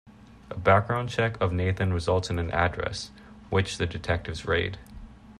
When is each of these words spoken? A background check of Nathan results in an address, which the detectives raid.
A 0.49 0.57
background 0.57 1.09
check 1.09 1.39
of 1.39 1.53
Nathan 1.53 1.93
results 1.93 2.31
in 2.31 2.39
an 2.39 2.49
address, 2.49 3.11
which 3.51 3.77
the 3.77 3.85
detectives 3.85 4.47
raid. 4.47 4.79